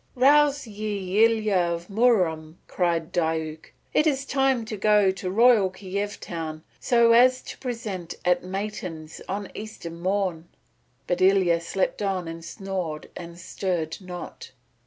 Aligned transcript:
"Rouse 0.15 0.65
ye, 0.65 1.23
Ilya 1.23 1.57
of 1.57 1.87
Murom," 1.87 2.55
cried 2.65 3.11
Diuk; 3.13 3.71
"it 3.93 4.07
is 4.07 4.25
time 4.25 4.65
to 4.65 4.75
go 4.75 5.11
to 5.11 5.29
royal 5.29 5.69
Kiev 5.69 6.19
town 6.19 6.63
so 6.79 7.11
as 7.11 7.43
to 7.43 7.55
be 7.57 7.61
present 7.61 8.15
at 8.25 8.43
matins 8.43 9.21
on 9.29 9.49
Easter 9.53 9.91
morn." 9.91 10.49
But 11.05 11.21
Ilya 11.21 11.61
slept 11.61 12.01
on 12.01 12.27
and 12.27 12.43
snored 12.43 13.11
and 13.15 13.37
stirred 13.37 13.99
not. 14.01 14.53